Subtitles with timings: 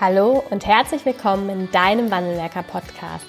[0.00, 3.24] Hallo und herzlich willkommen in deinem Wandelwerker Podcast.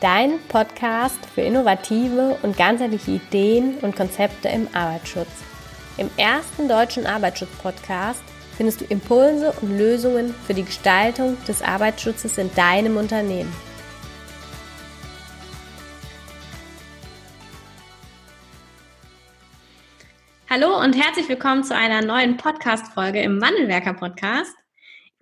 [0.00, 5.28] Dein Podcast für innovative und ganzheitliche Ideen und Konzepte im Arbeitsschutz.
[5.96, 8.22] Im ersten deutschen Arbeitsschutz-Podcast
[8.56, 13.52] findest du Impulse und Lösungen für die Gestaltung des Arbeitsschutzes in deinem Unternehmen.
[20.48, 24.54] Hallo und herzlich willkommen zu einer neuen Podcast-Folge im Wandelwerker Podcast.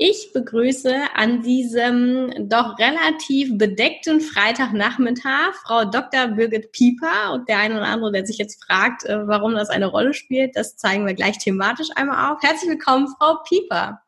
[0.05, 6.27] Ich begrüße an diesem doch relativ bedeckten Freitagnachmittag Frau Dr.
[6.27, 9.87] Birgit Pieper und der eine oder andere, der sich jetzt fragt, äh, warum das eine
[9.87, 12.43] Rolle spielt, das zeigen wir gleich thematisch einmal auf.
[12.43, 14.03] Herzlich willkommen, Frau Pieper.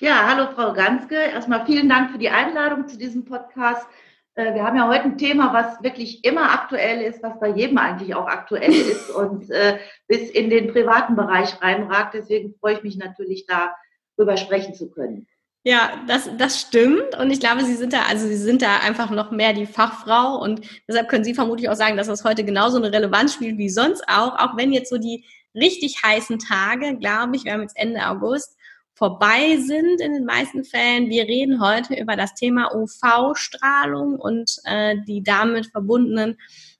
[0.00, 1.14] Ja, hallo Frau Ganske.
[1.14, 3.86] Erstmal vielen Dank für die Einladung zu diesem Podcast.
[4.34, 7.78] Äh, wir haben ja heute ein Thema, was wirklich immer aktuell ist, was bei jedem
[7.78, 12.14] eigentlich auch aktuell ist und äh, bis in den privaten Bereich reinragt.
[12.14, 13.72] Deswegen freue ich mich natürlich da
[14.16, 15.26] drüber sprechen zu können.
[15.64, 17.18] Ja, das, das stimmt.
[17.18, 20.40] Und ich glaube, Sie sind da, also Sie sind da einfach noch mehr die Fachfrau.
[20.40, 23.68] Und deshalb können Sie vermutlich auch sagen, dass das heute genauso eine Relevanz spielt wie
[23.68, 24.38] sonst auch.
[24.38, 25.24] Auch wenn jetzt so die
[25.56, 28.56] richtig heißen Tage, glaube ich, wir haben jetzt Ende August,
[28.94, 31.10] vorbei sind in den meisten Fällen.
[31.10, 36.38] Wir reden heute über das Thema UV-Strahlung und äh, die damit verbundenen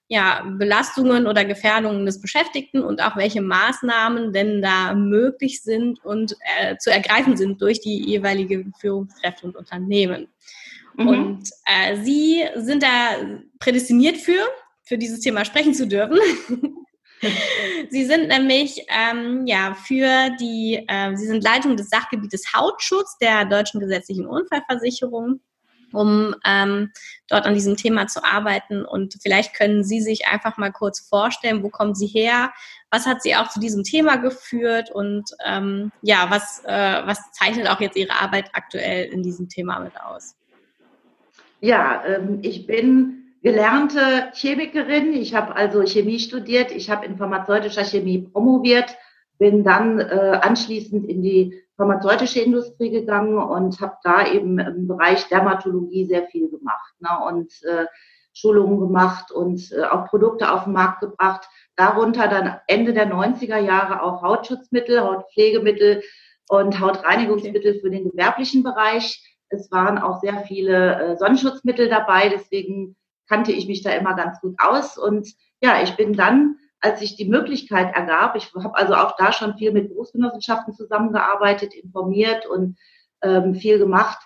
[0.09, 6.37] ja, Belastungen oder Gefährdungen des Beschäftigten und auch welche Maßnahmen denn da möglich sind und
[6.61, 10.29] äh, zu ergreifen sind durch die jeweilige Führungskräfte und Unternehmen.
[10.95, 11.09] Mhm.
[11.09, 13.17] Und äh, Sie sind da
[13.59, 14.47] prädestiniert für,
[14.85, 16.19] für dieses Thema sprechen zu dürfen.
[17.91, 23.45] Sie sind nämlich ähm, ja für die, äh, Sie sind Leitung des Sachgebietes Hautschutz der
[23.45, 25.41] Deutschen Gesetzlichen Unfallversicherung
[25.93, 26.93] um ähm,
[27.29, 28.85] dort an diesem Thema zu arbeiten.
[28.85, 32.53] Und vielleicht können Sie sich einfach mal kurz vorstellen, wo kommen Sie her?
[32.91, 34.91] Was hat Sie auch zu diesem Thema geführt?
[34.91, 39.81] Und ähm, ja, was, äh, was zeichnet auch jetzt Ihre Arbeit aktuell in diesem Thema
[39.81, 40.37] mit aus?
[41.61, 45.13] Ja, ähm, ich bin gelernte Chemikerin.
[45.15, 46.71] Ich habe also Chemie studiert.
[46.73, 48.97] Ich habe in pharmazeutischer Chemie promoviert,
[49.39, 55.29] bin dann äh, anschließend in die pharmazeutische Industrie gegangen und habe da eben im Bereich
[55.29, 57.87] Dermatologie sehr viel gemacht ne, und äh,
[58.33, 61.49] Schulungen gemacht und äh, auch Produkte auf den Markt gebracht.
[61.77, 66.03] Darunter dann Ende der 90er Jahre auch Hautschutzmittel, Hautpflegemittel
[66.49, 67.81] und Hautreinigungsmittel okay.
[67.81, 69.23] für den gewerblichen Bereich.
[69.49, 72.97] Es waren auch sehr viele äh, Sonnenschutzmittel dabei, deswegen
[73.29, 74.99] kannte ich mich da immer ganz gut aus.
[74.99, 75.29] Und
[75.63, 76.57] ja, ich bin dann
[76.87, 81.75] als sich die Möglichkeit ergab, ich habe also auch da schon viel mit Berufsgenossenschaften zusammengearbeitet,
[81.75, 82.79] informiert und
[83.23, 84.19] ähm, viel gemacht,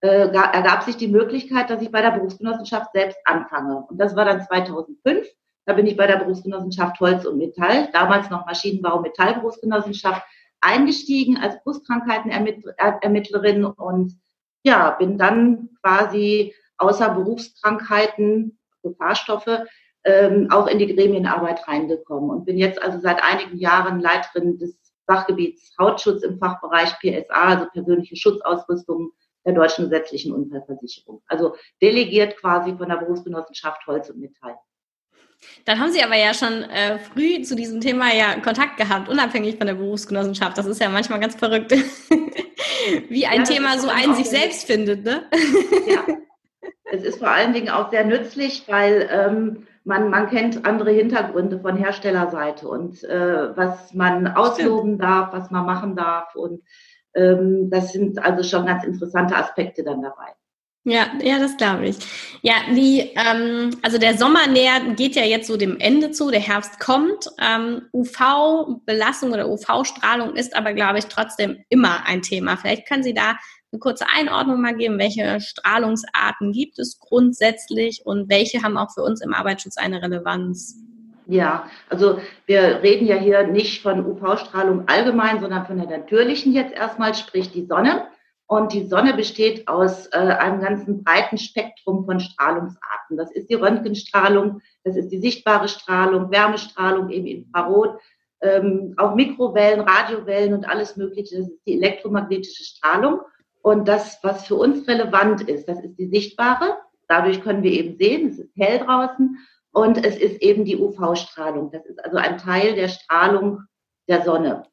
[0.00, 3.86] äh, ergab sich die Möglichkeit, dass ich bei der Berufsgenossenschaft selbst anfange.
[3.88, 5.26] Und das war dann 2005.
[5.64, 10.22] Da bin ich bei der Berufsgenossenschaft Holz und Metall, damals noch Maschinenbau Metall Berufsgenossenschaft,
[10.60, 14.20] eingestiegen als Brustkrankheitenermittlerin und
[14.64, 19.60] ja, bin dann quasi außer Berufskrankheiten, Gefahrstoffe,
[20.04, 24.76] ähm, auch in die Gremienarbeit reingekommen und bin jetzt also seit einigen Jahren Leiterin des
[25.06, 29.12] Sachgebiets Hautschutz im Fachbereich PSA, also persönliche Schutzausrüstung
[29.44, 31.22] der deutschen gesetzlichen Unfallversicherung.
[31.26, 34.56] Also delegiert quasi von der Berufsgenossenschaft Holz und Metall.
[35.64, 39.56] Dann haben Sie aber ja schon äh, früh zu diesem Thema ja Kontakt gehabt, unabhängig
[39.56, 40.56] von der Berufsgenossenschaft.
[40.56, 41.72] Das ist ja manchmal ganz verrückt,
[43.08, 45.28] wie ein ja, Thema so einen sich selbst findet, ne?
[45.88, 46.06] ja.
[46.92, 51.60] Es ist vor allen Dingen auch sehr nützlich, weil ähm, man, man kennt andere Hintergründe
[51.60, 56.34] von Herstellerseite und äh, was man ausloben darf, was man machen darf.
[56.34, 56.62] Und
[57.14, 60.34] ähm, das sind also schon ganz interessante Aspekte dann dabei.
[60.84, 61.96] Ja, ja, das glaube ich.
[62.42, 66.40] Ja, die, ähm, also der Sommer nähert, geht ja jetzt so dem Ende zu, der
[66.40, 67.30] Herbst kommt.
[67.40, 72.56] Ähm, UV-Belastung oder UV-Strahlung ist aber, glaube ich, trotzdem immer ein Thema.
[72.56, 73.36] Vielleicht können Sie da
[73.72, 79.02] eine kurze Einordnung mal geben, welche Strahlungsarten gibt es grundsätzlich und welche haben auch für
[79.02, 80.76] uns im Arbeitsschutz eine Relevanz?
[81.26, 86.74] Ja, also wir reden ja hier nicht von UV-Strahlung allgemein, sondern von der natürlichen jetzt
[86.74, 88.06] erstmal, sprich die Sonne.
[88.46, 93.16] Und die Sonne besteht aus äh, einem ganzen breiten Spektrum von Strahlungsarten.
[93.16, 97.98] Das ist die Röntgenstrahlung, das ist die sichtbare Strahlung, Wärmestrahlung, eben Infrarot,
[98.42, 101.38] ähm, auch Mikrowellen, Radiowellen und alles Mögliche.
[101.38, 103.20] Das ist die elektromagnetische Strahlung.
[103.62, 106.78] Und das, was für uns relevant ist, das ist die sichtbare.
[107.08, 109.38] Dadurch können wir eben sehen, es ist hell draußen.
[109.72, 111.70] Und es ist eben die UV-Strahlung.
[111.70, 113.62] Das ist also ein Teil der Strahlung
[114.08, 114.64] der Sonne.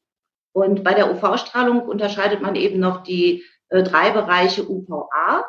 [0.51, 5.45] Und bei der UV-Strahlung unterscheidet man eben noch die äh, drei Bereiche UVA.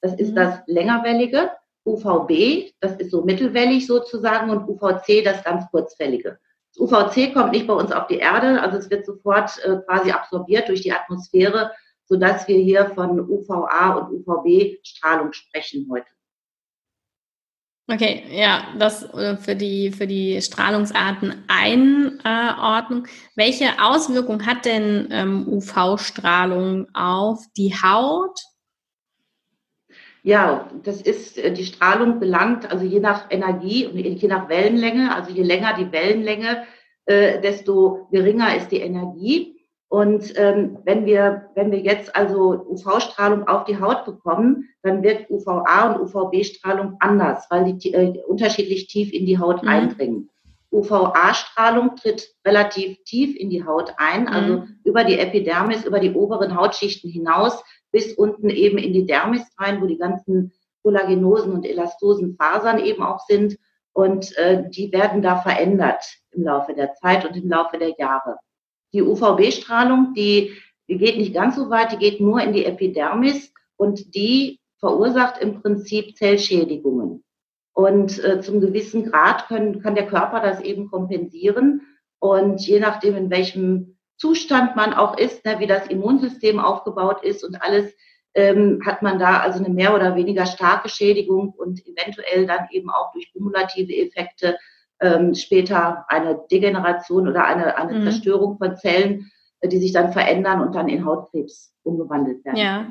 [0.00, 0.36] Das ist mhm.
[0.36, 1.50] das längerwellige.
[1.86, 4.50] UVB, das ist so mittelwellig sozusagen.
[4.50, 6.38] Und UVC, das ganz kurzwellige.
[6.72, 10.10] Das UVC kommt nicht bei uns auf die Erde, also es wird sofort äh, quasi
[10.10, 11.72] absorbiert durch die Atmosphäre
[12.06, 16.06] sodass wir hier von UVA und UVB-Strahlung sprechen heute.
[17.86, 23.06] Okay, ja, das äh, für die, für die Strahlungsarten Einordnung.
[23.36, 28.40] Welche Auswirkung hat denn ähm, UV-Strahlung auf die Haut?
[30.22, 35.14] Ja, das ist, äh, die Strahlung belangt, also je nach Energie und je nach Wellenlänge,
[35.14, 36.64] also je länger die Wellenlänge,
[37.04, 39.53] äh, desto geringer ist die Energie.
[39.88, 45.30] Und ähm, wenn wir wenn wir jetzt also UV-Strahlung auf die Haut bekommen, dann wird
[45.30, 49.68] UVA und UVB-Strahlung anders, weil die äh, unterschiedlich tief in die Haut mhm.
[49.68, 50.30] eindringen.
[50.72, 54.80] UVA-Strahlung tritt relativ tief in die Haut ein, also mhm.
[54.82, 59.80] über die Epidermis, über die oberen Hautschichten hinaus bis unten eben in die Dermis rein,
[59.80, 60.52] wo die ganzen
[60.82, 63.56] kollagenosen und elastosen Fasern eben auch sind.
[63.92, 68.38] Und äh, die werden da verändert im Laufe der Zeit und im Laufe der Jahre.
[68.94, 70.52] Die UVB-Strahlung, die,
[70.86, 75.60] geht nicht ganz so weit, die geht nur in die Epidermis und die verursacht im
[75.60, 77.24] Prinzip Zellschädigungen.
[77.72, 81.82] Und äh, zum gewissen Grad können, kann der Körper das eben kompensieren.
[82.20, 87.44] Und je nachdem, in welchem Zustand man auch ist, ne, wie das Immunsystem aufgebaut ist
[87.44, 87.92] und alles,
[88.34, 92.90] ähm, hat man da also eine mehr oder weniger starke Schädigung und eventuell dann eben
[92.90, 94.56] auch durch kumulative Effekte
[95.00, 98.04] ähm, später eine Degeneration oder eine, eine mhm.
[98.04, 99.30] Zerstörung von Zellen,
[99.60, 102.56] äh, die sich dann verändern und dann in Hautkrebs umgewandelt werden.
[102.56, 102.86] Ja,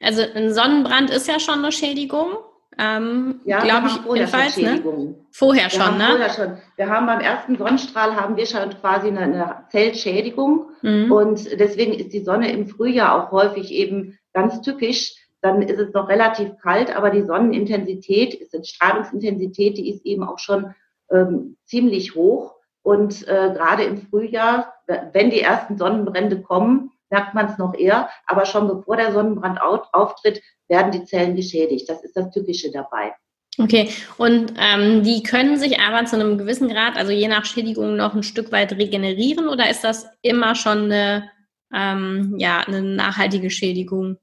[0.00, 2.36] also ein Sonnenbrand ist ja schon eine Schädigung.
[2.76, 4.82] Ähm, ja, glaube ich jedenfalls, ne?
[5.30, 6.06] Vorher schon, ne?
[6.08, 6.58] Vorher schon.
[6.76, 11.12] Wir haben beim ersten Sonnenstrahl haben wir schon quasi eine, eine Zellschädigung mhm.
[11.12, 15.14] und deswegen ist die Sonne im Frühjahr auch häufig eben ganz tückisch.
[15.40, 20.24] Dann ist es noch relativ kalt, aber die Sonnenintensität, ist die Strahlungsintensität, die ist eben
[20.24, 20.74] auch schon
[21.14, 22.54] ähm, ziemlich hoch.
[22.82, 28.10] Und äh, gerade im Frühjahr, wenn die ersten Sonnenbrände kommen, merkt man es noch eher.
[28.26, 31.88] Aber schon bevor der Sonnenbrand auftritt, werden die Zellen geschädigt.
[31.88, 33.14] Das ist das Typische dabei.
[33.58, 33.88] Okay,
[34.18, 38.14] und ähm, die können sich aber zu einem gewissen Grad, also je nach Schädigung, noch
[38.14, 41.30] ein Stück weit regenerieren oder ist das immer schon eine,
[41.72, 44.16] ähm, ja, eine nachhaltige Schädigung?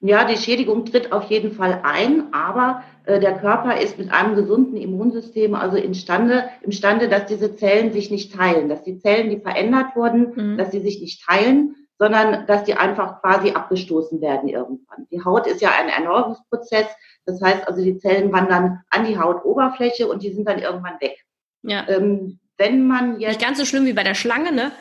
[0.00, 2.82] Ja, die Schädigung tritt auf jeden Fall ein, aber
[3.18, 8.34] der Körper ist mit einem gesunden Immunsystem also imstande, imstande, dass diese Zellen sich nicht
[8.34, 10.58] teilen, dass die Zellen, die verändert wurden, mhm.
[10.58, 15.06] dass sie sich nicht teilen, sondern dass die einfach quasi abgestoßen werden irgendwann.
[15.10, 16.86] Die Haut ist ja ein Erneuerungsprozess,
[17.26, 21.24] das heißt also die Zellen wandern an die Hautoberfläche und die sind dann irgendwann weg.
[21.62, 21.86] Ja.
[21.88, 24.72] Ähm, wenn man jetzt nicht ganz so schlimm wie bei der Schlange, ne?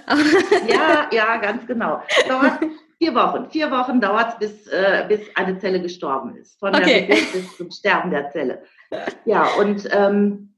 [0.68, 2.02] ja, ja, ganz genau.
[2.28, 2.60] Dauert
[3.02, 3.50] Vier Wochen.
[3.50, 6.60] Vier Wochen dauert es, bis, äh, bis eine Zelle gestorben ist.
[6.60, 6.84] Von okay.
[6.84, 8.62] der Geburt bis zum Sterben der Zelle.
[9.24, 10.54] Ja, und ähm,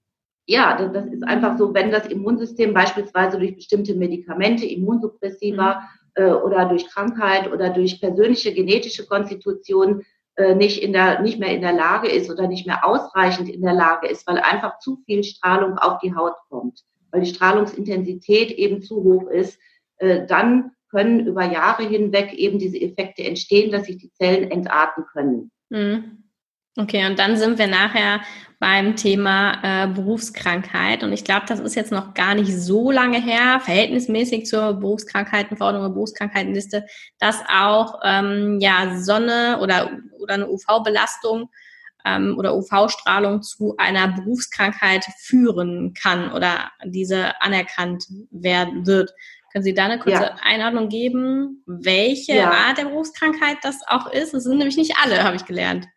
[0.47, 5.81] ja, das, das, ist einfach so, wenn das Immunsystem beispielsweise durch bestimmte Medikamente, Immunsuppressiva
[6.17, 6.23] mhm.
[6.23, 10.03] äh, oder durch Krankheit oder durch persönliche genetische Konstitution
[10.35, 13.61] äh, nicht, in der, nicht mehr in der Lage ist oder nicht mehr ausreichend in
[13.61, 18.49] der Lage ist, weil einfach zu viel Strahlung auf die Haut kommt, weil die Strahlungsintensität
[18.49, 19.59] eben zu hoch ist,
[19.97, 25.05] äh, dann können über Jahre hinweg eben diese Effekte entstehen, dass sich die Zellen entarten
[25.11, 25.51] können.
[25.69, 26.21] Mhm.
[26.77, 28.21] Okay, und dann sind wir nachher
[28.59, 31.03] beim Thema äh, Berufskrankheit.
[31.03, 35.83] Und ich glaube, das ist jetzt noch gar nicht so lange her, verhältnismäßig zur Berufskrankheitenverordnung
[35.83, 36.85] oder Berufskrankheitenliste,
[37.19, 39.89] dass auch ähm, ja, Sonne oder,
[40.21, 41.49] oder eine UV-Belastung
[42.05, 49.11] ähm, oder UV-Strahlung zu einer Berufskrankheit führen kann oder diese anerkannt werden wird.
[49.51, 50.35] Können Sie da eine kurze ja.
[50.43, 52.51] Einordnung geben, welche ja.
[52.51, 54.33] Art der Berufskrankheit das auch ist?
[54.33, 55.87] Das sind nämlich nicht alle, habe ich gelernt.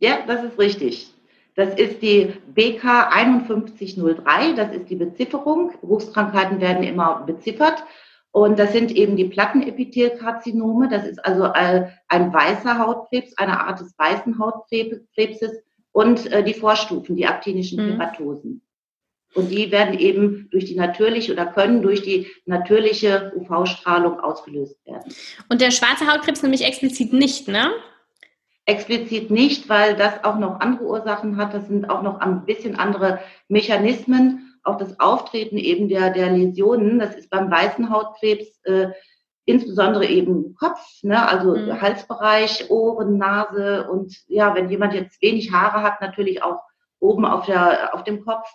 [0.00, 1.14] Ja, das ist richtig.
[1.54, 5.72] Das ist die BK 5103, das ist die Bezifferung.
[5.80, 7.84] Berufskrankheiten werden immer beziffert.
[8.32, 10.88] Und das sind eben die Plattenepithelkarzinome.
[10.88, 17.16] Das ist also ein weißer Hautkrebs, eine Art des weißen Hautkrebses und äh, die Vorstufen,
[17.16, 18.00] die aktinischen mhm.
[19.34, 25.12] Und die werden eben durch die natürliche oder können durch die natürliche UV-Strahlung ausgelöst werden.
[25.48, 27.70] Und der schwarze Hautkrebs nämlich explizit nicht, ne?
[28.66, 31.54] Explizit nicht, weil das auch noch andere Ursachen hat.
[31.54, 34.58] Das sind auch noch ein bisschen andere Mechanismen.
[34.62, 38.88] Auch das Auftreten eben der, der Läsionen, das ist beim weißen Hautkrebs äh,
[39.50, 41.26] insbesondere eben Kopf, ne?
[41.26, 41.80] also mhm.
[41.80, 46.60] Halsbereich, Ohren, Nase und ja, wenn jemand jetzt wenig Haare hat, natürlich auch
[47.00, 48.46] oben auf, der, auf dem Kopf.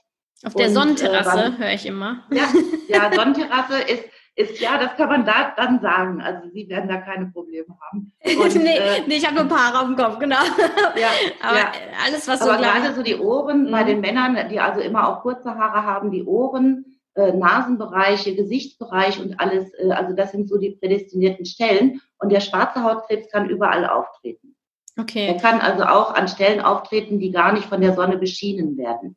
[0.43, 2.23] Auf der Sonnenterrasse äh, höre ich immer.
[2.31, 2.47] Ja,
[2.87, 4.03] ja Sonnenterrasse ist,
[4.35, 6.21] ist, ja, das kann man da dann sagen.
[6.21, 8.11] Also Sie werden da keine Probleme haben.
[8.41, 10.35] Und, nee, äh, nee, ich habe nur Paare auf dem Kopf, genau.
[10.97, 11.09] Ja,
[11.41, 11.71] aber ja.
[12.05, 12.49] alles, was so.
[12.49, 13.71] Aber gerade so die Ohren mhm.
[13.71, 19.21] bei den Männern, die also immer auch kurze Haare haben, die Ohren, äh, Nasenbereiche, Gesichtsbereich
[19.21, 19.71] und alles.
[19.79, 22.01] Äh, also das sind so die prädestinierten Stellen.
[22.19, 24.55] Und der schwarze Hautkrebs kann überall auftreten.
[24.99, 25.27] Okay.
[25.27, 29.15] Er kann also auch an Stellen auftreten, die gar nicht von der Sonne beschienen werden.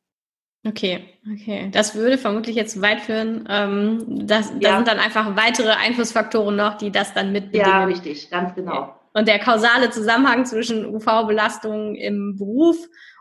[0.68, 1.70] Okay, okay.
[1.72, 3.46] Das würde vermutlich jetzt zu weit führen.
[3.48, 4.76] Ähm, das, ja.
[4.76, 7.66] sind dann einfach weitere Einflussfaktoren noch, die das dann mitbedingen.
[7.66, 8.94] Ja, richtig, ganz genau.
[9.14, 12.76] Und der kausale Zusammenhang zwischen UV-Belastung im Beruf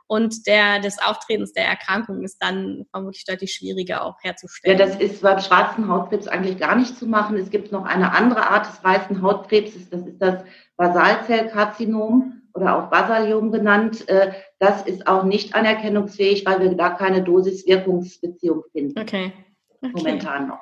[0.08, 4.78] und der des Auftretens der Erkrankung ist dann vermutlich deutlich schwieriger auch herzustellen.
[4.78, 7.38] Ja, das ist beim schwarzen Hautkrebs eigentlich gar nicht zu machen.
[7.38, 10.44] Es gibt noch eine andere Art des weißen Hautkrebses, das ist das
[10.78, 14.08] Basalzellkarzinom oder auch Basalium genannt.
[14.10, 19.00] Äh, das ist auch nicht anerkennungsfähig, weil wir da keine Dosis-Wirkungsbeziehung finden.
[19.00, 19.32] Okay.
[19.82, 19.92] okay.
[19.94, 20.60] Momentan noch.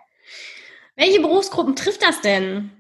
[0.96, 2.72] Welche Berufsgruppen trifft das denn?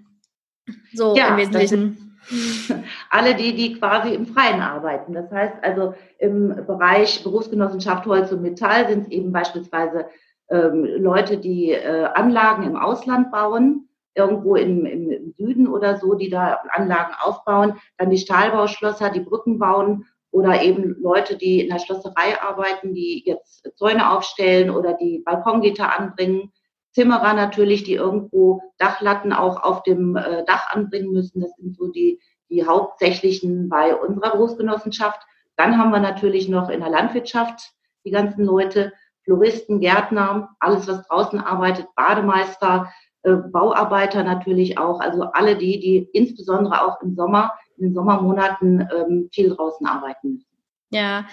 [0.93, 2.17] So ja, im Wesentlichen.
[3.09, 5.13] alle die, die quasi im Freien arbeiten.
[5.13, 10.07] Das heißt also im Bereich Berufsgenossenschaft Holz und Metall sind es eben beispielsweise
[10.49, 13.84] ähm, Leute, die äh, Anlagen im Ausland bauen,
[14.15, 19.59] irgendwo im, im, Süden oder so, die da Anlagen aufbauen, dann die Stahlbauschlosser, die Brücken
[19.59, 25.21] bauen oder eben Leute, die in der Schlosserei arbeiten, die jetzt Zäune aufstellen oder die
[25.23, 26.51] Balkongitter anbringen.
[26.91, 31.41] Zimmerer natürlich, die irgendwo Dachlatten auch auf dem äh, Dach anbringen müssen.
[31.41, 32.19] Das sind so die,
[32.49, 35.21] die hauptsächlichen bei unserer Großgenossenschaft.
[35.57, 37.73] Dann haben wir natürlich noch in der Landwirtschaft
[38.05, 38.93] die ganzen Leute,
[39.23, 42.91] Floristen, Gärtner, alles, was draußen arbeitet, Bademeister,
[43.25, 44.99] äh, Bauarbeiter natürlich auch.
[44.99, 50.33] Also alle die, die insbesondere auch im Sommer, in den Sommermonaten ähm, viel draußen arbeiten
[50.33, 50.55] müssen.
[50.91, 51.25] Ja,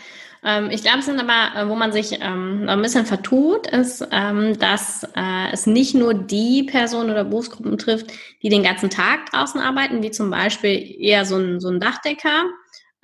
[0.43, 4.07] ähm, ich glaube, es sind aber, äh, wo man sich ähm, ein bisschen vertut, ist,
[4.11, 8.11] ähm, dass äh, es nicht nur die Personen oder Berufsgruppen trifft,
[8.43, 12.45] die den ganzen Tag draußen arbeiten, wie zum Beispiel eher so ein, so ein Dachdecker,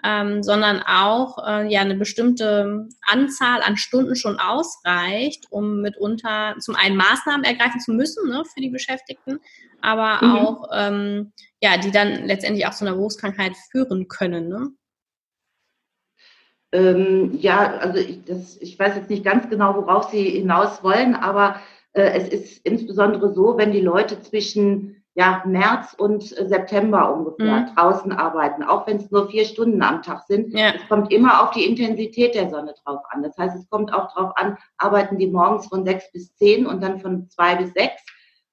[0.05, 6.77] ähm, sondern auch äh, ja eine bestimmte Anzahl an Stunden schon ausreicht, um mitunter zum
[6.77, 9.41] einen Maßnahmen ergreifen zu müssen ne, für die Beschäftigten,
[9.81, 10.37] aber mhm.
[10.37, 14.49] auch ähm, ja, die dann letztendlich auch zu einer Berufskrankheit führen können.
[14.49, 14.71] Ne?
[16.73, 21.15] Ähm, ja, also ich, das, ich weiß jetzt nicht ganz genau, worauf Sie hinaus wollen,
[21.15, 21.61] aber
[21.93, 27.75] äh, es ist insbesondere so, wenn die Leute zwischen ja, März und September ungefähr mhm.
[27.75, 30.53] draußen arbeiten, auch wenn es nur vier Stunden am Tag sind.
[30.55, 30.75] Ja.
[30.77, 33.25] Es kommt immer auf die Intensität der Sonne drauf an.
[33.25, 36.83] Das heißt, es kommt auch drauf an, arbeiten die morgens von sechs bis zehn und
[36.83, 38.01] dann von zwei bis sechs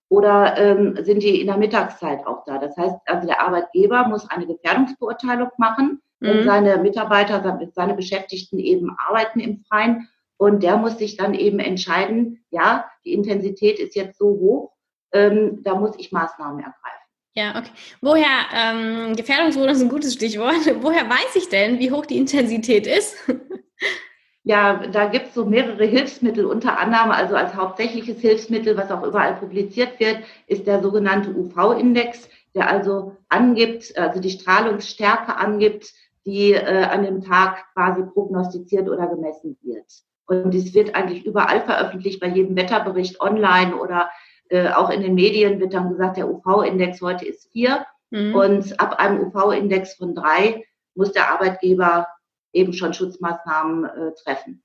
[0.10, 2.58] oder ähm, sind die in der Mittagszeit auch da?
[2.58, 6.44] Das heißt, also der Arbeitgeber muss eine Gefährdungsbeurteilung machen wenn mhm.
[6.44, 10.10] seine Mitarbeiter, seine Beschäftigten eben arbeiten im Freien.
[10.38, 14.72] Und der muss sich dann eben entscheiden, ja, die Intensität ist jetzt so hoch,
[15.14, 17.06] ähm, da muss ich Maßnahmen ergreifen.
[17.38, 17.72] Ja, okay.
[18.02, 20.56] Woher, ähm, Gefährdungsmodus ist ein gutes Stichwort.
[20.82, 23.18] Woher weiß ich denn, wie hoch die Intensität ist?
[24.44, 26.46] ja, da gibt es so mehrere Hilfsmittel.
[26.46, 32.30] Unter anderem, also als hauptsächliches Hilfsmittel, was auch überall publiziert wird, ist der sogenannte UV-Index,
[32.56, 35.94] der also angibt, also die Strahlungsstärke angibt,
[36.26, 39.86] die äh, an dem Tag quasi prognostiziert oder gemessen wird.
[40.28, 44.10] Und dies wird eigentlich überall veröffentlicht, bei jedem Wetterbericht online oder
[44.56, 47.86] äh, auch in den Medien wird dann gesagt, der UV-Index heute ist vier.
[48.12, 48.36] Mhm.
[48.36, 50.64] Und ab einem UV-Index von drei
[50.96, 52.08] muss der Arbeitgeber
[52.54, 54.64] eben schon Schutzmaßnahmen äh, treffen.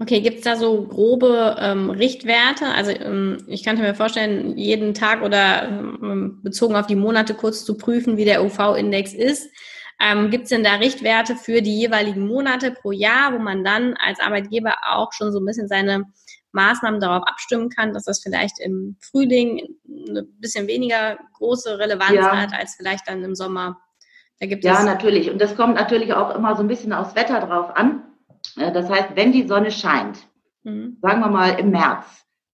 [0.00, 2.66] Okay, gibt es da so grobe ähm, Richtwerte?
[2.66, 7.64] Also ähm, ich könnte mir vorstellen, jeden Tag oder ähm, bezogen auf die Monate kurz
[7.66, 9.50] zu prüfen, wie der UV-Index ist.
[10.00, 13.94] Ähm, Gibt es denn da Richtwerte für die jeweiligen Monate pro Jahr, wo man dann
[13.94, 16.06] als Arbeitgeber auch schon so ein bisschen seine
[16.52, 19.76] Maßnahmen darauf abstimmen kann, dass das vielleicht im Frühling
[20.08, 22.36] eine bisschen weniger große Relevanz ja.
[22.36, 23.80] hat als vielleicht dann im Sommer?
[24.40, 25.30] Da gibt ja, natürlich.
[25.30, 28.02] Und das kommt natürlich auch immer so ein bisschen aufs Wetter drauf an.
[28.56, 30.18] Äh, das heißt, wenn die Sonne scheint,
[30.62, 30.96] mhm.
[31.02, 32.06] sagen wir mal im März,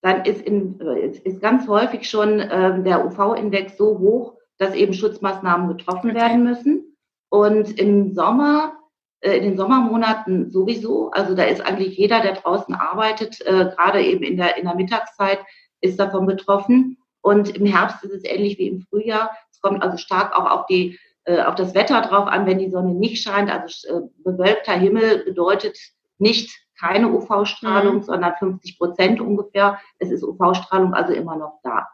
[0.02, 4.94] dann ist, in, äh, ist ganz häufig schon äh, der UV-Index so hoch, dass eben
[4.94, 6.20] Schutzmaßnahmen getroffen okay.
[6.20, 6.96] werden müssen.
[7.28, 8.75] Und im Sommer,
[9.34, 14.22] in den Sommermonaten sowieso, also da ist eigentlich jeder, der draußen arbeitet, äh, gerade eben
[14.22, 15.40] in der, in der Mittagszeit,
[15.80, 16.98] ist davon betroffen.
[17.20, 19.30] Und im Herbst ist es ähnlich wie im Frühjahr.
[19.50, 22.70] Es kommt also stark auch auf die äh, auf das Wetter drauf an, wenn die
[22.70, 23.50] Sonne nicht scheint.
[23.50, 25.76] Also äh, bewölkter Himmel bedeutet
[26.18, 28.02] nicht keine UV-Strahlung, mhm.
[28.02, 29.78] sondern 50 Prozent ungefähr.
[29.98, 31.88] Es ist UV-Strahlung also immer noch da.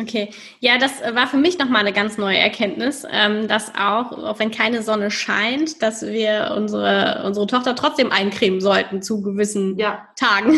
[0.00, 4.38] Okay, ja, das war für mich nochmal eine ganz neue Erkenntnis, ähm, dass auch, auch
[4.38, 10.06] wenn keine Sonne scheint, dass wir unsere, unsere Tochter trotzdem eincremen sollten zu gewissen ja.
[10.14, 10.56] Tagen.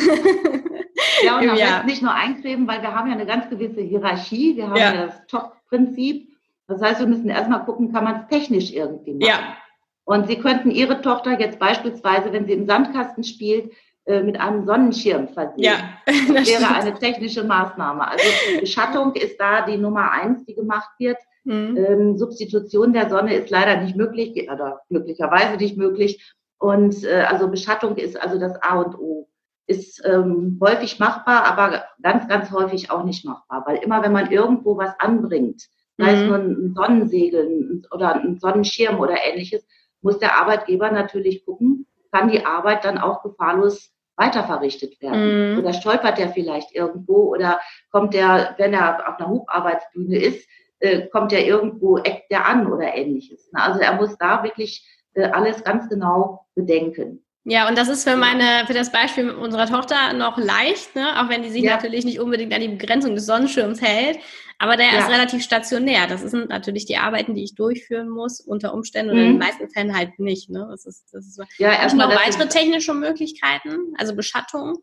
[1.24, 1.82] ja, und ja.
[1.84, 5.06] nicht nur eincremen, weil wir haben ja eine ganz gewisse Hierarchie, wir haben ja, ja
[5.06, 6.28] das Top-Prinzip.
[6.66, 9.26] Das heißt, wir müssen erstmal gucken, kann man es technisch irgendwie machen.
[9.26, 9.56] Ja.
[10.04, 13.72] Und Sie könnten Ihre Tochter jetzt beispielsweise, wenn sie im Sandkasten spielt,
[14.06, 15.62] äh, mit einem Sonnenschirm versehen.
[15.62, 15.76] Ja,
[16.06, 18.08] das, das wäre eine technische Maßnahme.
[18.08, 18.24] Also
[18.60, 21.18] Beschattung ist da die Nummer eins, die gemacht wird.
[21.44, 21.76] Mhm.
[21.76, 26.34] Ähm, Substitution der Sonne ist leider nicht möglich, oder glücklicherweise nicht möglich.
[26.58, 29.28] Und äh, also Beschattung ist also das A und O.
[29.66, 33.64] Ist ähm, häufig machbar, aber ganz, ganz häufig auch nicht machbar.
[33.66, 35.62] Weil immer, wenn man irgendwo was anbringt,
[35.96, 36.26] sei es mhm.
[36.26, 39.64] nur ein Sonnensegel oder ein Sonnenschirm oder ähnliches,
[40.02, 45.54] muss der Arbeitgeber natürlich gucken, kann die Arbeit dann auch gefahrlos weiter verrichtet werden.
[45.54, 45.58] Mhm.
[45.60, 50.46] Oder stolpert der vielleicht irgendwo oder kommt der, wenn er auf einer Hubarbeitsbühne ist,
[50.80, 53.50] äh, kommt der irgendwo, eckt der an oder ähnliches.
[53.54, 57.24] Also er muss da wirklich äh, alles ganz genau bedenken.
[57.44, 61.20] Ja, und das ist für meine, für das Beispiel unserer Tochter noch leicht, ne?
[61.20, 61.74] auch wenn die sich ja.
[61.74, 64.18] natürlich nicht unbedingt an die Begrenzung des Sonnenschirms hält.
[64.58, 64.98] Aber der ja.
[64.98, 66.06] ist relativ stationär.
[66.06, 69.16] Das sind natürlich die Arbeiten, die ich durchführen muss, unter Umständen mhm.
[69.16, 69.38] oder in den mhm.
[69.38, 70.50] meisten Fällen halt nicht.
[70.50, 70.66] Ne?
[70.70, 71.40] Das ist, das ist.
[71.56, 74.82] Ja, erstmal noch weitere technische Möglichkeiten, also Beschattung.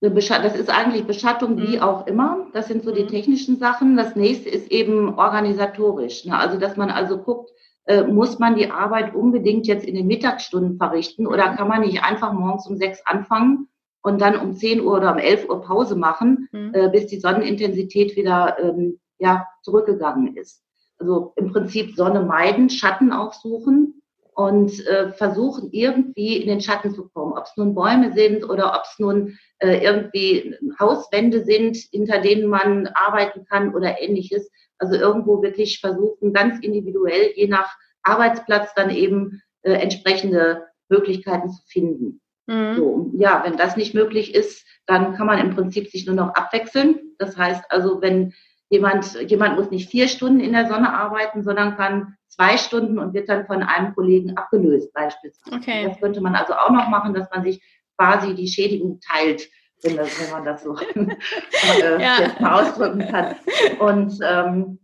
[0.00, 1.82] Das ist eigentlich Beschattung wie mhm.
[1.82, 2.48] auch immer.
[2.54, 3.08] Das sind so die mhm.
[3.08, 3.98] technischen Sachen.
[3.98, 6.24] Das nächste ist eben organisatorisch.
[6.24, 6.36] Ne?
[6.36, 7.50] Also, dass man also guckt,
[7.86, 12.02] äh, muss man die Arbeit unbedingt jetzt in den Mittagsstunden verrichten oder kann man nicht
[12.02, 13.68] einfach morgens um sechs anfangen
[14.02, 16.72] und dann um zehn Uhr oder um elf Uhr Pause machen, mhm.
[16.74, 20.62] äh, bis die Sonnenintensität wieder ähm, ja, zurückgegangen ist.
[20.98, 24.01] Also im Prinzip Sonne meiden, Schatten aufsuchen
[24.34, 27.34] und äh, versuchen irgendwie in den Schatten zu kommen.
[27.34, 32.48] Ob es nun Bäume sind oder ob es nun äh, irgendwie Hauswände sind, hinter denen
[32.48, 34.50] man arbeiten kann oder ähnliches.
[34.78, 41.62] Also irgendwo wirklich versuchen, ganz individuell, je nach Arbeitsplatz dann eben äh, entsprechende Möglichkeiten zu
[41.66, 42.20] finden.
[42.46, 42.74] Mhm.
[42.76, 46.34] So, ja, wenn das nicht möglich ist, dann kann man im Prinzip sich nur noch
[46.34, 47.14] abwechseln.
[47.18, 48.32] Das heißt also, wenn
[48.72, 53.12] jemand, jemand muss nicht vier Stunden in der Sonne arbeiten, sondern kann zwei Stunden und
[53.12, 55.56] wird dann von einem Kollegen abgelöst beispielsweise.
[55.56, 55.88] Okay.
[55.88, 57.62] Das könnte man also auch noch machen, dass man sich
[57.96, 59.48] quasi die Schädigung teilt
[59.82, 62.20] wenn, das, wenn man das so äh, ja.
[62.20, 63.34] jetzt mal ausdrücken kann.
[63.80, 64.78] Und ähm,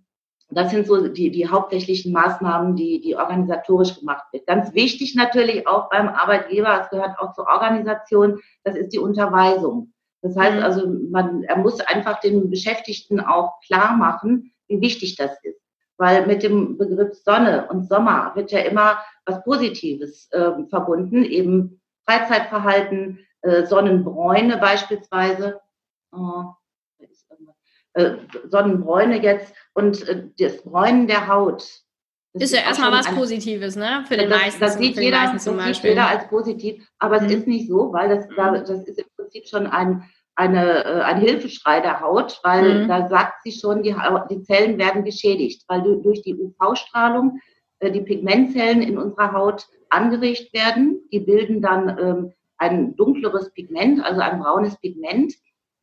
[0.50, 4.46] das sind so die, die hauptsächlichen Maßnahmen, die, die organisatorisch gemacht wird.
[4.46, 9.92] Ganz wichtig natürlich auch beim Arbeitgeber, es gehört auch zur Organisation, das ist die Unterweisung.
[10.22, 10.62] Das heißt mhm.
[10.62, 15.60] also, man, er muss einfach den Beschäftigten auch klar machen, wie wichtig das ist.
[15.96, 21.80] Weil mit dem Begriff Sonne und Sommer wird ja immer was Positives äh, verbunden, eben
[22.06, 25.60] Freizeitverhalten, äh, Sonnenbräune beispielsweise,
[26.12, 26.44] oh,
[27.94, 28.16] äh,
[28.48, 31.68] Sonnenbräune jetzt und äh, das Bräunen der Haut.
[32.38, 34.04] Das ist ja erstmal was Positives, ne?
[34.06, 34.60] Für den das, meisten.
[34.60, 37.26] Das sieht jeder, das sieht jeder als positiv, aber mhm.
[37.26, 38.36] es ist nicht so, weil das, mhm.
[38.36, 42.88] das ist im Prinzip schon ein, eine, äh, ein Hilfeschrei der Haut, weil mhm.
[42.88, 43.94] da sagt sie schon, die,
[44.30, 47.40] die Zellen werden geschädigt, weil durch die UV-Strahlung
[47.80, 51.00] äh, die Pigmentzellen in unserer Haut angeregt werden.
[51.12, 55.34] Die bilden dann ähm, ein dunkleres Pigment, also ein braunes Pigment.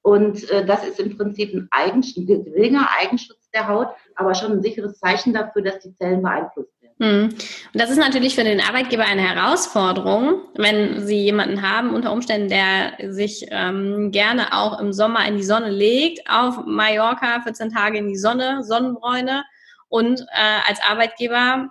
[0.01, 4.51] Und äh, das ist im Prinzip ein, Eigen, ein geringer Eigenschutz der Haut, aber schon
[4.51, 6.95] ein sicheres Zeichen dafür, dass die Zellen beeinflusst werden.
[6.99, 7.29] Hm.
[7.73, 12.49] Und das ist natürlich für den Arbeitgeber eine Herausforderung, wenn Sie jemanden haben, unter Umständen,
[12.49, 17.97] der sich ähm, gerne auch im Sommer in die Sonne legt, auf Mallorca 14 Tage
[17.97, 19.43] in die Sonne, Sonnenbräune
[19.89, 21.69] und äh, als Arbeitgeber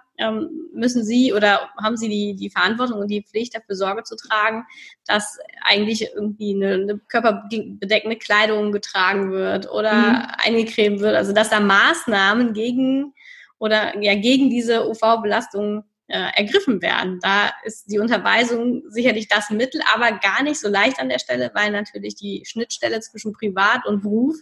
[0.72, 4.64] müssen Sie oder haben Sie die, die Verantwortung und die Pflicht, dafür Sorge zu tragen,
[5.06, 10.26] dass eigentlich irgendwie eine, eine körperbedeckende Kleidung getragen wird oder mhm.
[10.38, 11.16] eingecremt wird.
[11.16, 13.12] Also dass da Maßnahmen gegen
[13.58, 17.18] oder ja gegen diese UV-Belastung äh, ergriffen werden.
[17.22, 21.50] Da ist die Unterweisung sicherlich das Mittel, aber gar nicht so leicht an der Stelle,
[21.54, 24.36] weil natürlich die Schnittstelle zwischen Privat und Beruf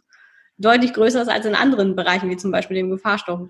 [0.59, 3.49] deutlich größer ist als in anderen Bereichen, wie zum Beispiel dem Gefahrstoff.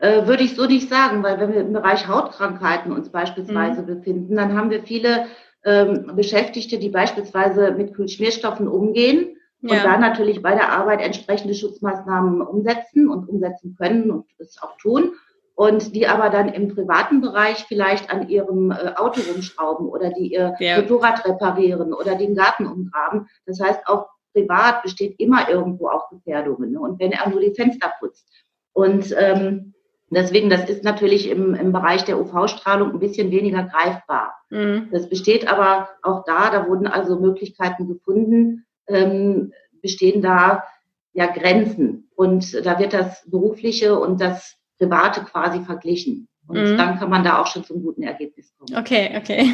[0.00, 3.86] Äh, würde ich so nicht sagen, weil wenn wir im Bereich Hautkrankheiten uns beispielsweise mhm.
[3.86, 5.26] befinden, dann haben wir viele
[5.64, 9.74] ähm, Beschäftigte, die beispielsweise mit Kühlschmierstoffen umgehen ja.
[9.74, 14.76] und da natürlich bei der Arbeit entsprechende Schutzmaßnahmen umsetzen und umsetzen können und es auch
[14.76, 15.12] tun.
[15.56, 20.32] Und die aber dann im privaten Bereich vielleicht an ihrem äh, Auto rumschrauben oder die
[20.32, 20.80] ihr ja.
[20.80, 23.26] Motorrad reparieren oder den Garten umgraben.
[23.44, 26.70] Das heißt, auch privat besteht immer irgendwo auch Gefährdungen.
[26.70, 26.78] Ne?
[26.78, 28.28] Und wenn er nur die Fenster putzt.
[28.72, 29.74] Und ähm,
[30.10, 34.34] Deswegen, das ist natürlich im, im Bereich der UV-Strahlung ein bisschen weniger greifbar.
[34.50, 34.88] Mhm.
[34.90, 40.64] Das besteht aber auch da, da wurden also Möglichkeiten gefunden, ähm, bestehen da
[41.12, 42.08] ja Grenzen.
[42.14, 46.28] Und da wird das Berufliche und das Private quasi verglichen.
[46.46, 46.76] Und mhm.
[46.78, 48.78] dann kann man da auch schon zum guten Ergebnis kommen.
[48.80, 49.52] Okay, okay.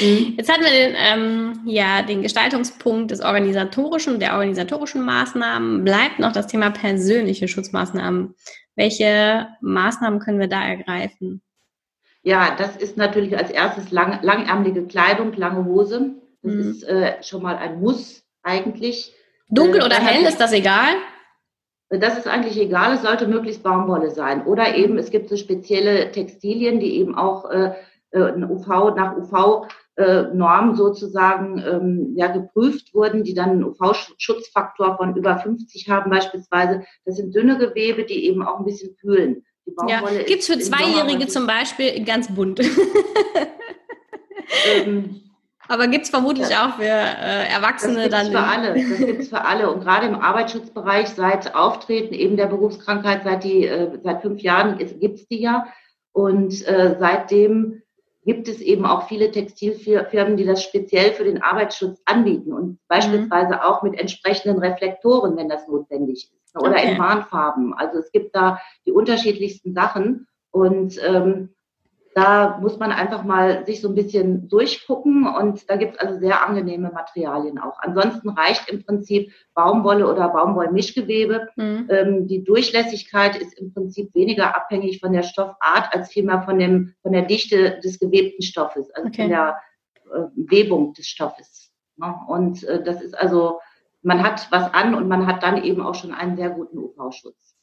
[0.00, 0.34] Mhm.
[0.36, 5.84] Jetzt hatten wir den, ähm, ja, den Gestaltungspunkt des organisatorischen, der organisatorischen Maßnahmen.
[5.84, 8.34] Bleibt noch das Thema persönliche Schutzmaßnahmen.
[8.76, 11.42] Welche Maßnahmen können wir da ergreifen?
[12.22, 16.16] Ja, das ist natürlich als erstes lang, langärmelige Kleidung, lange Hose.
[16.42, 16.60] Das mhm.
[16.70, 19.14] ist äh, schon mal ein Muss eigentlich.
[19.48, 20.94] Dunkel äh, oder hell, ist das egal?
[21.88, 24.44] Das ist eigentlich egal, es sollte möglichst Baumwolle sein.
[24.44, 27.74] Oder eben, es gibt so spezielle Textilien, die eben auch äh,
[28.10, 30.24] äh UV, nach UV-Normen äh,
[30.74, 36.84] sozusagen ähm, ja, geprüft wurden, die dann einen UV-Schutzfaktor von über 50 haben beispielsweise.
[37.04, 39.44] Das sind dünne Gewebe, die eben auch ein bisschen kühlen.
[39.88, 40.02] Ja.
[40.26, 42.60] Gibt es für Zweijährige zum Beispiel ganz bunt.
[44.84, 45.22] ähm,
[45.68, 46.66] aber gibt es vermutlich ja.
[46.66, 48.32] auch für äh, Erwachsene das dann.
[48.32, 48.74] Für alle.
[48.88, 49.70] Das gibt es für alle.
[49.70, 54.78] Und gerade im Arbeitsschutzbereich seit Auftreten eben der Berufskrankheit, seit, die, äh, seit fünf Jahren
[54.78, 55.66] gibt es die ja.
[56.12, 57.82] Und äh, seitdem
[58.26, 62.78] gibt es eben auch viele Textilfirmen, die das speziell für den Arbeitsschutz anbieten und mhm.
[62.88, 66.92] beispielsweise auch mit entsprechenden Reflektoren, wenn das notwendig ist, oder okay.
[66.92, 67.72] in Warnfarben.
[67.72, 70.26] Also es gibt da die unterschiedlichsten Sachen.
[70.50, 71.54] Und ähm,
[72.16, 76.18] da muss man einfach mal sich so ein bisschen durchgucken und da gibt es also
[76.18, 77.78] sehr angenehme Materialien auch.
[77.80, 81.50] Ansonsten reicht im Prinzip Baumwolle oder Baumwollmischgewebe.
[81.56, 81.88] Mhm.
[81.90, 86.94] Ähm, die Durchlässigkeit ist im Prinzip weniger abhängig von der Stoffart als vielmehr von, dem,
[87.02, 89.22] von der Dichte des gewebten Stoffes, also okay.
[89.24, 89.56] von der
[90.06, 91.70] äh, Webung des Stoffes.
[91.96, 92.14] Ne?
[92.28, 93.60] Und äh, das ist also,
[94.00, 97.55] man hat was an und man hat dann eben auch schon einen sehr guten UV-Schutz.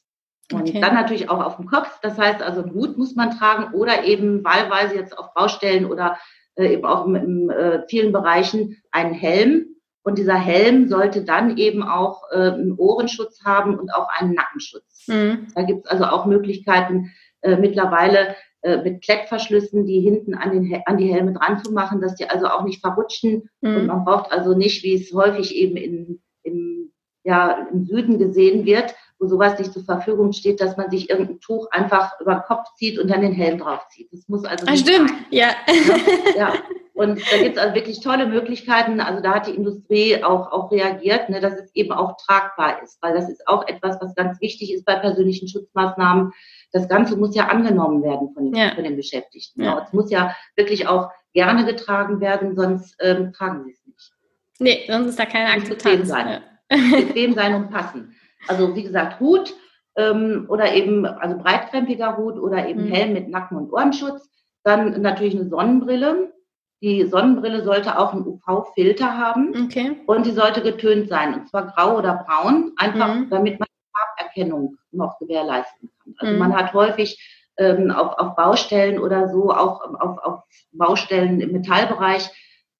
[0.52, 0.82] Und okay.
[0.82, 2.00] dann natürlich auch auf dem Kopf.
[2.02, 6.18] Das heißt also, einen Hut muss man tragen oder eben wahlweise jetzt auf Baustellen oder
[6.56, 9.68] äh, eben auch in, in äh, vielen Bereichen einen Helm.
[10.04, 15.08] Und dieser Helm sollte dann eben auch äh, einen Ohrenschutz haben und auch einen Nackenschutz.
[15.08, 15.48] Mhm.
[15.56, 20.82] Da gibt es also auch Möglichkeiten äh, mittlerweile äh, mit Klettverschlüssen, die hinten an, den,
[20.86, 23.50] an die Helme dran zu machen, dass die also auch nicht verrutschen.
[23.62, 23.76] Mhm.
[23.76, 26.92] Und man braucht also nicht, wie es häufig eben in, in,
[27.24, 31.40] ja, im Süden gesehen wird, wo sowas nicht zur Verfügung steht, dass man sich irgendein
[31.40, 34.10] Tuch einfach über den Kopf zieht und dann den Helm draufzieht.
[34.12, 34.66] Das muss also.
[34.68, 35.26] Ah, stimmt, sein.
[35.32, 35.48] ja.
[36.38, 36.54] ja.
[36.94, 39.00] Und da gibt es also wirklich tolle Möglichkeiten.
[39.00, 43.02] Also da hat die Industrie auch, auch reagiert, ne, dass es eben auch tragbar ist,
[43.02, 46.32] weil das ist auch etwas, was ganz wichtig ist bei persönlichen Schutzmaßnahmen.
[46.72, 48.76] Das Ganze muss ja angenommen werden von den, ja.
[48.76, 49.64] von den Beschäftigten.
[49.64, 49.84] Ja.
[49.84, 54.14] Es muss ja wirklich auch gerne getragen werden, sonst ähm, tragen sie es nicht.
[54.60, 55.84] Nee, sonst ist da keine Akzeptanz.
[55.84, 56.28] Bequem sein.
[56.28, 56.42] Ja.
[57.00, 58.16] bequem sein und passen.
[58.48, 59.54] Also wie gesagt, Hut
[59.96, 62.92] ähm, oder eben, also breitkrempiger Hut oder eben mhm.
[62.92, 64.30] Helm mit Nacken- und Ohrenschutz.
[64.64, 66.34] Dann natürlich eine Sonnenbrille.
[66.82, 70.02] Die Sonnenbrille sollte auch einen UV-Filter haben okay.
[70.06, 73.30] und die sollte getönt sein, und zwar grau oder braun, einfach mhm.
[73.30, 76.16] damit man Farberkennung noch gewährleisten kann.
[76.18, 76.40] Also mhm.
[76.40, 77.18] man hat häufig
[77.58, 82.30] ähm, auf, auf Baustellen oder so, auch auf, auf Baustellen im Metallbereich,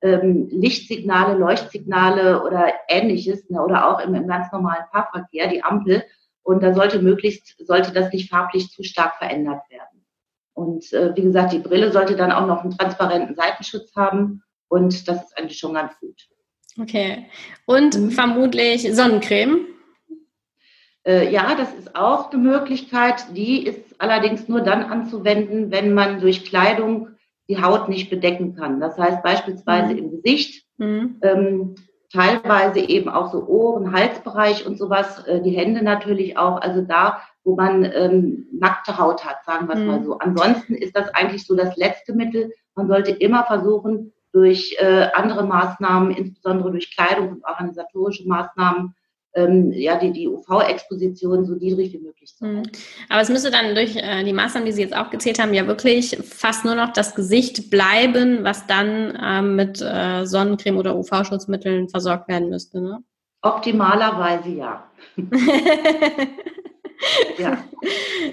[0.04, 6.04] ähm, Lichtsignale, Leuchtsignale oder ähnliches ne, oder auch im, im ganz normalen Fahrverkehr, die Ampel.
[6.44, 10.06] Und da sollte möglichst, sollte das nicht farblich zu stark verändert werden.
[10.54, 14.44] Und äh, wie gesagt, die Brille sollte dann auch noch einen transparenten Seitenschutz haben.
[14.68, 16.28] Und das ist eigentlich schon ganz gut.
[16.80, 17.26] Okay.
[17.66, 18.12] Und mhm.
[18.12, 19.68] vermutlich Sonnencreme?
[21.06, 23.26] Äh, ja, das ist auch eine Möglichkeit.
[23.36, 27.10] Die ist allerdings nur dann anzuwenden, wenn man durch Kleidung
[27.50, 28.80] die Haut nicht bedecken kann.
[28.80, 29.98] Das heißt beispielsweise mhm.
[29.98, 31.20] im Gesicht, mhm.
[31.22, 31.76] ähm,
[32.12, 37.22] teilweise eben auch so Ohren, Halsbereich und sowas, äh, die Hände natürlich auch, also da,
[37.44, 39.88] wo man ähm, nackte Haut hat, sagen wir es mhm.
[39.88, 40.18] mal so.
[40.20, 42.54] Ansonsten ist das eigentlich so das letzte Mittel.
[42.76, 48.96] Man sollte immer versuchen, durch äh, andere Maßnahmen, insbesondere durch Kleidung und organisatorische Maßnahmen,
[49.36, 52.72] ähm, ja, die, die UV-Exposition so niedrig wie möglich zu halten.
[53.10, 56.18] Aber es müsste dann durch äh, die Maßnahmen, die Sie jetzt aufgezählt haben, ja wirklich
[56.24, 62.28] fast nur noch das Gesicht bleiben, was dann ähm, mit äh, Sonnencreme oder UV-Schutzmitteln versorgt
[62.28, 62.82] werden müsste.
[62.82, 63.04] Ne?
[63.42, 64.90] Optimalerweise ja.
[67.38, 67.58] ja.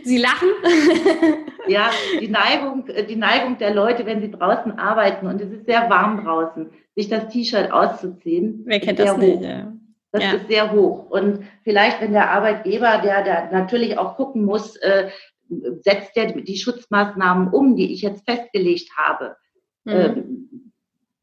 [0.04, 0.48] Sie lachen?
[1.68, 5.88] ja, die Neigung, die Neigung der Leute, wenn sie draußen arbeiten und es ist sehr
[5.90, 8.62] warm draußen, sich das T-Shirt auszuziehen.
[8.66, 9.42] Wer kennt das nicht?
[9.42, 9.72] Ja.
[10.12, 10.32] Das ja.
[10.32, 11.08] ist sehr hoch.
[11.10, 15.10] Und vielleicht, wenn der Arbeitgeber, der, der natürlich auch gucken muss, äh,
[15.82, 19.36] setzt der die Schutzmaßnahmen um, die ich jetzt festgelegt habe.
[19.84, 19.92] Mhm.
[19.92, 20.72] Ähm,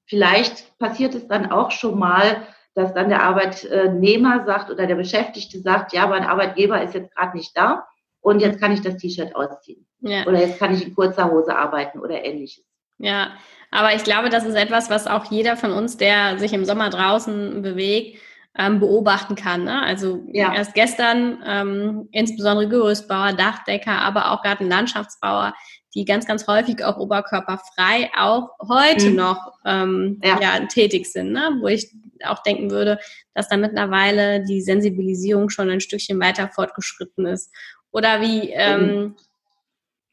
[0.06, 5.60] vielleicht passiert es dann auch schon mal, dass dann der Arbeitnehmer sagt oder der Beschäftigte
[5.60, 7.88] sagt, ja, mein Arbeitgeber ist jetzt gerade nicht da
[8.21, 9.88] und jetzt kann ich das T-Shirt ausziehen.
[10.02, 10.26] Ja.
[10.28, 12.63] Oder jetzt kann ich in kurzer Hose arbeiten oder ähnliches.
[13.00, 13.32] Ja,
[13.71, 16.89] aber ich glaube, das ist etwas, was auch jeder von uns, der sich im Sommer
[16.89, 18.19] draußen bewegt,
[18.57, 19.63] ähm, beobachten kann.
[19.63, 19.81] Ne?
[19.81, 20.53] Also ja.
[20.53, 25.53] erst gestern ähm, insbesondere Gerüstbauer, Dachdecker, aber auch Gartenlandschaftsbauer,
[25.93, 29.15] die ganz, ganz häufig auch oberkörperfrei auch heute mhm.
[29.15, 30.39] noch ähm, ja.
[30.41, 30.65] ja.
[30.65, 31.57] tätig sind, ne?
[31.61, 31.91] wo ich
[32.25, 32.99] auch denken würde,
[33.33, 37.53] dass da mittlerweile die Sensibilisierung schon ein Stückchen weiter fortgeschritten ist.
[37.91, 39.15] Oder wie ähm,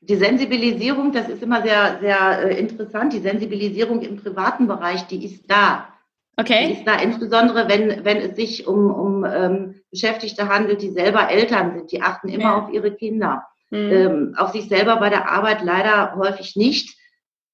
[0.00, 3.12] die Sensibilisierung, das ist immer sehr, sehr äh, interessant.
[3.14, 5.88] Die Sensibilisierung im privaten Bereich, die ist da.
[6.36, 6.72] Okay.
[6.72, 11.74] Ist da insbesondere, wenn, wenn es sich um, um ähm, Beschäftigte handelt, die selber Eltern
[11.74, 11.92] sind.
[11.92, 12.58] Die achten immer Ja.
[12.58, 13.46] auf ihre Kinder.
[13.70, 13.90] Mhm.
[13.92, 16.98] Ähm, auf sich selber bei der Arbeit leider häufig nicht.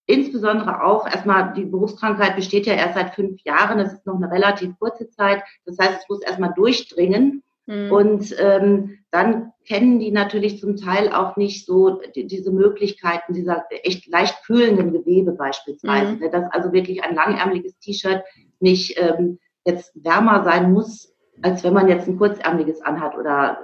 [0.06, 3.78] Insbesondere auch erstmal, die Berufskrankheit besteht ja erst seit fünf Jahren.
[3.78, 5.42] Das ist noch eine relativ kurze Zeit.
[5.66, 7.42] Das heißt, es muss erstmal durchdringen.
[7.66, 7.92] Mhm.
[7.92, 13.64] Und ähm, dann kennen die natürlich zum Teil auch nicht so die, diese Möglichkeiten dieser
[13.70, 16.12] echt leicht kühlenden Gewebe beispielsweise.
[16.12, 16.18] Mhm.
[16.18, 16.30] Ne?
[16.30, 18.22] Dass also wirklich ein langärmeliges T-Shirt
[18.60, 23.58] nicht ähm, jetzt wärmer sein muss, als wenn man jetzt ein kurzärmeliges anhat oder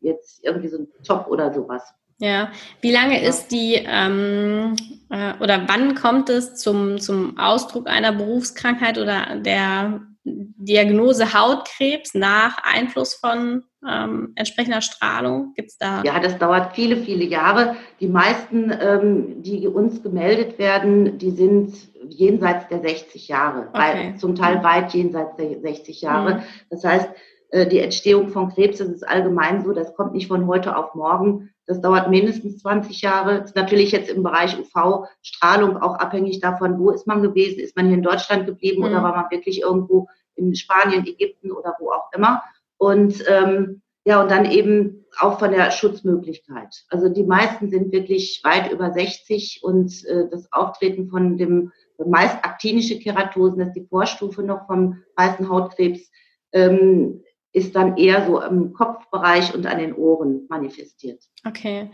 [0.00, 1.92] jetzt irgendwie so ein Top oder sowas.
[2.18, 3.28] Ja, wie lange Ja.
[3.28, 4.74] ist die ähm,
[5.10, 12.58] äh, oder wann kommt es zum, zum Ausdruck einer Berufskrankheit oder der Diagnose Hautkrebs nach
[12.64, 15.52] Einfluss von ähm, entsprechender Strahlung?
[15.54, 16.02] Gibt es da?
[16.02, 17.76] Ja, das dauert viele, viele Jahre.
[18.00, 21.74] Die meisten, ähm, die uns gemeldet werden, die sind
[22.08, 24.14] jenseits der 60 Jahre, Okay.
[24.16, 26.34] zum Teil weit jenseits der 60 Jahre.
[26.36, 26.42] Mhm.
[26.70, 27.08] Das heißt,
[27.50, 30.94] äh, die Entstehung von Krebs, das ist allgemein so, das kommt nicht von heute auf
[30.94, 31.50] morgen.
[31.66, 33.40] Das dauert mindestens 20 Jahre.
[33.40, 37.76] Das ist natürlich jetzt im Bereich UV-Strahlung auch abhängig davon, wo ist man gewesen, ist
[37.76, 38.88] man hier in Deutschland geblieben Mhm.
[38.88, 42.42] oder war man wirklich irgendwo in Spanien, Ägypten oder wo auch immer.
[42.78, 46.84] Und ähm, ja, und dann eben auch von der Schutzmöglichkeit.
[46.90, 51.72] Also die meisten sind wirklich weit über 60 und äh, das Auftreten von dem
[52.04, 56.10] meist aktinische Keratosen, das ist die Vorstufe noch vom weißen Hautkrebs,
[56.52, 61.24] ähm, ist dann eher so im Kopfbereich und an den Ohren manifestiert.
[61.46, 61.90] Okay.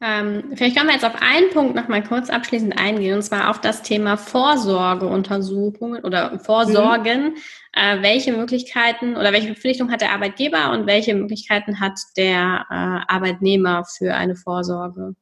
[0.00, 3.50] Ähm, vielleicht können wir jetzt auf einen Punkt noch mal kurz abschließend eingehen, und zwar
[3.50, 7.36] auf das Thema Vorsorgeuntersuchungen oder Vorsorgen.
[7.72, 13.12] Äh, welche Möglichkeiten oder welche Verpflichtung hat der Arbeitgeber und welche Möglichkeiten hat der äh,
[13.12, 15.14] Arbeitnehmer für eine Vorsorge?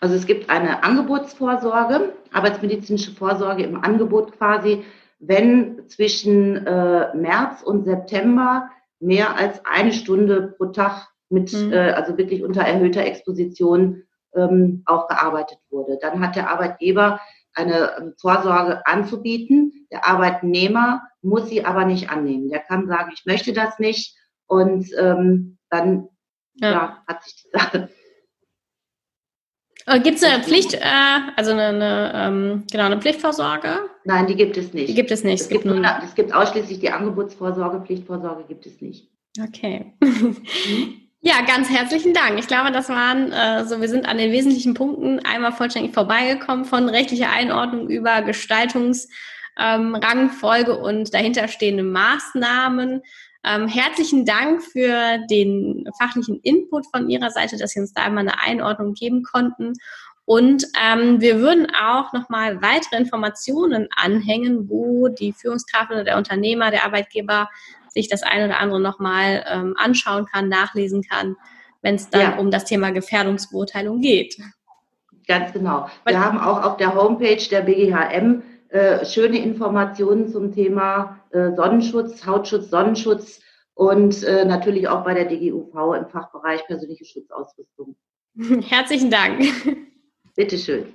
[0.00, 4.84] Also es gibt eine Angebotsvorsorge, arbeitsmedizinische Vorsorge im Angebot quasi,
[5.20, 8.68] wenn zwischen äh, März und September
[8.98, 11.72] mehr als eine Stunde pro Tag mit, Mhm.
[11.72, 14.02] äh, also wirklich unter erhöhter Exposition
[14.34, 15.98] ähm, auch gearbeitet wurde.
[16.00, 17.20] Dann hat der Arbeitgeber
[17.54, 19.86] eine ähm, Vorsorge anzubieten.
[19.90, 22.48] Der Arbeitnehmer muss sie aber nicht annehmen.
[22.48, 24.16] Der kann sagen, ich möchte das nicht
[24.46, 26.08] und ähm, dann
[26.56, 27.02] ja.
[27.06, 27.88] hat sich die Sache
[29.86, 30.80] Gibt es eine Pflicht, äh,
[31.36, 33.90] also eine, eine ähm, genau eine Pflichtvorsorge?
[34.04, 34.88] Nein, die gibt es nicht.
[34.88, 35.40] Die gibt es nicht.
[35.40, 39.10] Es gibt, nur, es gibt ausschließlich die Angebotsvorsorge, Pflichtvorsorge gibt es nicht.
[39.40, 39.94] Okay.
[41.24, 42.40] Ja, ganz herzlichen Dank.
[42.40, 46.64] Ich glaube, das waren äh, so, wir sind an den wesentlichen Punkten einmal vollständig vorbeigekommen
[46.64, 53.02] von rechtlicher Einordnung über Gestaltungsrangfolge ähm, und dahinterstehende Maßnahmen.
[53.44, 58.26] Ähm, herzlichen Dank für den fachlichen Input von Ihrer Seite, dass Sie uns da einmal
[58.26, 59.74] eine Einordnung geben konnten.
[60.24, 66.72] Und ähm, wir würden auch nochmal weitere Informationen anhängen, wo die Führungskraft oder der Unternehmer,
[66.72, 67.48] der Arbeitgeber
[67.92, 71.36] sich das eine oder andere nochmal ähm, anschauen kann, nachlesen kann,
[71.82, 72.38] wenn es dann Ja.
[72.38, 74.36] um das Thema Gefährdungsbeurteilung geht.
[75.26, 75.88] Ganz genau.
[76.04, 82.26] Wir haben auch auf der Homepage der BGHM äh, schöne Informationen zum Thema äh, Sonnenschutz,
[82.26, 83.40] Hautschutz, Sonnenschutz
[83.74, 87.96] und äh, natürlich auch bei der DGUV im Fachbereich persönliche Schutzausrüstung.
[88.68, 89.42] Herzlichen Dank.
[90.34, 90.94] Bitteschön.